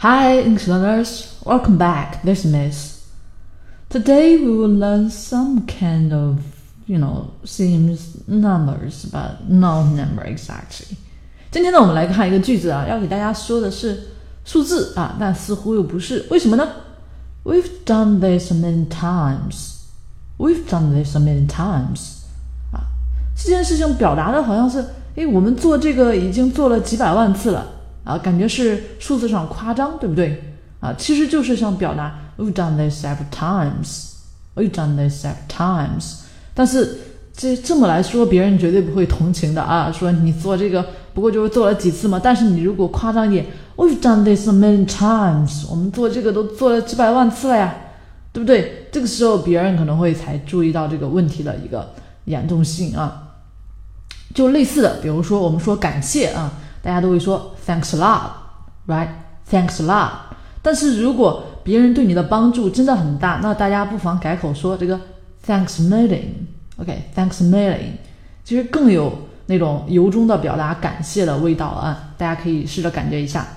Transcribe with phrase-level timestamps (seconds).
[0.00, 1.34] Hi, English learners.
[1.44, 2.22] Welcome back.
[2.22, 3.04] This is Miss.
[3.88, 6.38] Today we will learn some kind of,
[6.86, 10.96] you know, seems numbers, but no number exactly.
[11.50, 14.08] 今天呢，我们来看一个句子啊，要给大家说的是
[14.44, 16.68] 数字啊，但似乎又不是，为什么呢？
[17.44, 19.76] We've done this many times.
[20.36, 22.24] We've done this many times.
[22.72, 22.92] 啊，
[23.34, 27.66] 这件事情表达的好像是，诶，我们做这个已经做了几百万次了
[28.03, 30.41] 啊，感觉是数字上夸张，对不对？
[30.79, 34.07] 啊，其实就是想表达 We've done this several times.
[34.55, 36.15] We've done this several times.
[36.53, 36.97] 但是
[37.35, 42.19] 这这么来说，别人绝对不会同情的啊，说你做这个不过就是做了几次嘛。
[42.21, 43.45] 但是你如果夸张一点
[43.75, 45.67] ，We've done this many times.
[45.69, 47.75] 我们做这个都做了几百万次了呀，
[48.33, 48.87] 对不对？
[48.91, 51.93] 这个时候别人可能会才注意到这个问题的一个
[52.25, 53.27] 严重性啊。
[54.33, 60.11] 就类似的，比如说我们说感谢啊，大家都会说 Thanks a lot，right？Thanks a lot。
[60.61, 64.99] 但是如果别人对你的帮助真的很大，那大家不妨改口说这个
[65.45, 67.93] Thanks million，OK？Thanks million，
[68.43, 72.13] 其实更有那种由衷的表达感谢的味道啊。
[72.17, 73.47] 大家可以试着感觉一下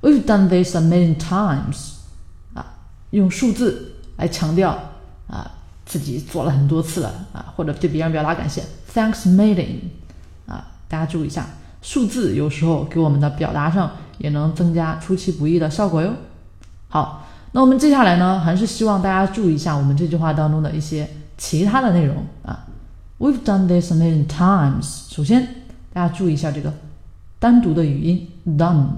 [0.00, 1.92] ，We've done this a million times，
[2.54, 2.64] 啊，
[3.10, 4.78] 用数字来强调
[5.26, 5.50] 啊
[5.84, 8.62] 自己做了很多次了啊，或者对别人表达感谢
[8.94, 9.80] ，Thanks million，
[10.46, 11.46] 啊，大家注意一下，
[11.88, 16.12] 数字有时候给我们的表达上也能增加出其不意的效果哟。
[16.90, 22.66] 好，那我们接下来呢，还是希望大家注意一下我们这句话当中的一些其他的内容啊。
[23.18, 25.08] We've done this many times。
[25.08, 25.48] 首先，
[25.90, 26.74] 大家注意一下这个
[27.38, 28.28] 单独的语音
[28.58, 28.88] done。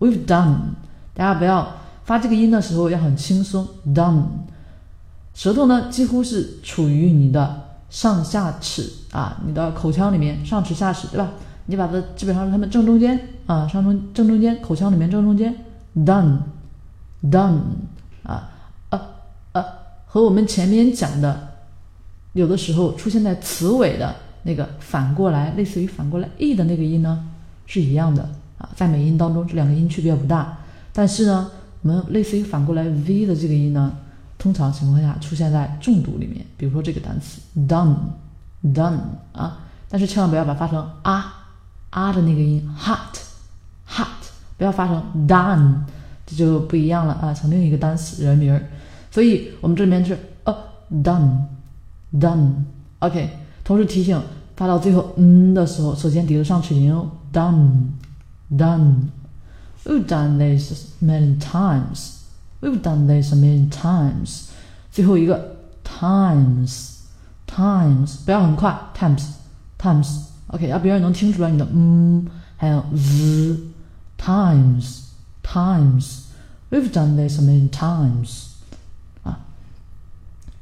[0.00, 0.56] We've done，
[1.14, 4.24] 大家不要发这个音的时候要很轻松 done，
[5.34, 11.30] 舌头呢几乎是处于你的上下齿啊，你的口腔里面上齿下齿对吧？
[11.70, 15.54] 你把它基本上是它们正中间啊，上中正中间，口腔里面正中间
[15.94, 16.38] done。
[17.20, 17.58] done
[18.22, 18.48] 啊
[18.90, 19.00] 呃
[19.50, 19.64] 呃，
[20.06, 21.48] 和我们前面讲的，
[22.32, 24.14] 有的时候出现在词尾的
[24.44, 27.28] 那个反过来，类似于反过来 e 的那个音呢，
[27.66, 28.22] 是一样的
[28.56, 28.70] 啊。
[28.76, 30.56] 在美音当中，这两个音区别不大，
[30.92, 31.50] 但是呢，
[31.82, 33.92] 我们类似于反过来 v 的这个音呢，
[34.38, 37.96] 通常情况下出现在重读里面，比如说这个单词 done
[38.62, 39.00] done
[39.32, 39.58] 啊，
[39.88, 41.37] 但是千万不要把它发成啊
[41.90, 43.18] 啊的那个音 hot
[43.88, 44.06] hot，
[44.56, 45.80] 不要发成 done。
[46.26, 48.62] 这就不一样了啊，成另一个单词人名儿，
[49.10, 50.12] 所以我们这里面是
[50.44, 50.54] a
[51.02, 51.44] done
[52.12, 52.52] done
[52.98, 53.30] OK。
[53.64, 54.20] 同时提醒
[54.54, 57.92] 发到最后嗯的时候，首先抵得上齿龈哦，done
[58.50, 59.08] done。
[59.84, 62.16] We've done this many times.
[62.60, 64.48] We've done this many times.
[64.92, 66.96] 最后一个 times
[67.46, 69.28] times 不要很快 times
[69.78, 72.26] times OK，让别人能听出来你的嗯，
[72.56, 73.58] 还有 z
[74.20, 75.08] times。
[75.50, 76.24] Times,
[76.70, 78.48] we've done this many times.
[79.22, 79.40] 啊，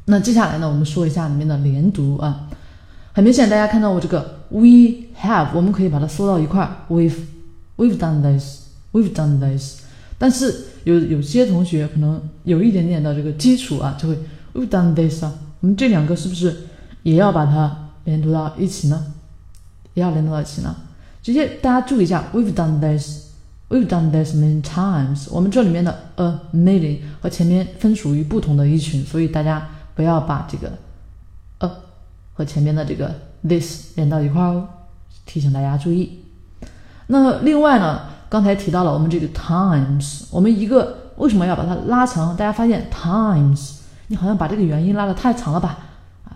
[0.05, 2.49] 那接下来呢，我们说一下里面的连读啊。
[3.13, 7.17] 很明显，大家看到我这个 we have，我们可以把它缩到一块，we've
[7.77, 9.81] we've done this, we've done this。
[10.17, 14.17] 但是有有些同学可能有一点点的这个基础啊，就会
[14.55, 15.35] we've done this 啊。
[15.59, 16.57] 我们这两个是不是
[17.03, 19.15] 也要把它连读到一起呢？
[19.97, 20.77] 也要连到一起呢？
[21.23, 23.27] 直接大家注意一下，we've done this。
[23.69, 25.27] We've done this many times。
[25.29, 30.71] 我们这里面的 a million 和前面分属于不同的一群，所以大家不要把这个
[31.59, 31.69] a
[32.33, 33.13] 和前面的这个
[33.43, 34.69] this 连到一块哦。
[35.25, 36.21] 提醒大家注意。
[37.09, 42.37] 那另外呢，刚才提到了我们这个 times，我们一个为什么要把它拉长？
[42.37, 45.86] 大家发现 times，你好像把这个元音拉的太长了吧？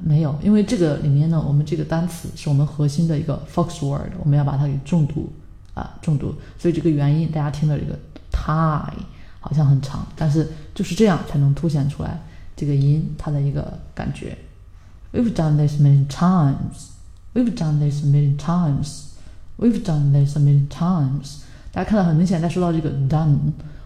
[0.02, 5.32] 没有，因为这个里面呢，我们这个单词是我们核心的一个 fox word，我们要把它给重读。
[5.72, 7.96] 啊，重读，所以这个元音大家听到这个
[8.32, 8.82] tie
[9.38, 12.20] 好像很长，但是就是这样才能凸显出来
[12.56, 14.36] 这个音它的一个感觉。
[15.12, 16.88] We've done this many times.
[17.32, 19.12] We've done this many times.
[19.58, 21.36] We've done this many times.
[21.70, 23.38] 大家看到很明显，在说到这个 done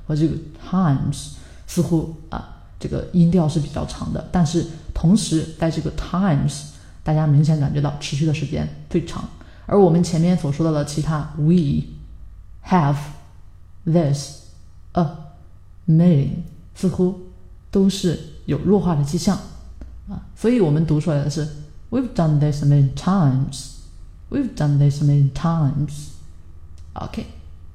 [0.06, 0.34] 和这个
[0.66, 1.32] times，
[1.66, 2.53] 似乎啊
[2.83, 6.63] 这个音调是比较长的，但是同时在这个 times，
[7.03, 9.23] 大家明显感觉到持续的时间最长。
[9.65, 11.83] 而我们前面所说到的其他，we
[12.65, 12.95] have
[13.85, 14.45] this
[14.93, 15.05] a
[15.87, 16.29] million，
[16.73, 17.19] 似乎
[17.69, 19.37] 都是有弱化的迹象
[20.09, 21.47] 啊，所以我们读出来的是
[21.91, 23.77] We've done this many times.
[24.29, 26.09] We've done this many times.
[26.93, 27.25] Okay,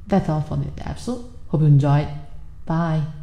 [0.08, 1.24] that's all for the episode.
[1.48, 2.08] Hope you enjoyed.
[2.64, 3.17] Bye.